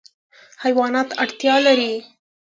[0.63, 1.93] حیوانات اړتیا لري.